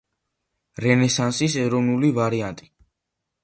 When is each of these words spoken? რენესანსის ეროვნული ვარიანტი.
რენესანსის 0.85 1.59
ეროვნული 1.67 2.13
ვარიანტი. 2.19 2.71